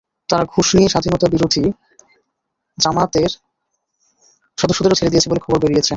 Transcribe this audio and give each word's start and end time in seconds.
তারা 0.29 0.43
ঘুষ 0.53 0.67
নিয়ে 0.75 0.89
স্বাধীনতাবিরোধী 0.89 1.63
জামায়াতের 2.77 3.31
সদস্যদেরও 4.57 4.97
ছেড়ে 4.99 5.11
দিয়েছে 5.11 5.29
বলে 5.29 5.41
খবর 5.45 5.59
বেরিয়েছে। 5.59 5.89